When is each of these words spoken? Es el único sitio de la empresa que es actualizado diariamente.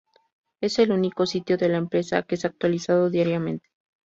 Es 0.61 0.79
el 0.79 0.91
único 0.93 1.27
sitio 1.27 1.59
de 1.59 1.69
la 1.69 1.77
empresa 1.77 2.23
que 2.23 2.33
es 2.33 2.43
actualizado 2.43 3.11
diariamente. 3.11 3.69